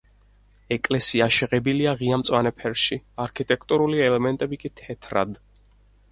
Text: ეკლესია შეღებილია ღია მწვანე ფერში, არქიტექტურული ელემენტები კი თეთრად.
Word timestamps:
ეკლესია 0.75 1.25
შეღებილია 1.33 1.91
ღია 1.99 2.17
მწვანე 2.21 2.51
ფერში, 2.61 2.97
არქიტექტურული 3.25 4.01
ელემენტები 4.07 4.59
კი 4.65 4.73
თეთრად. 4.81 5.37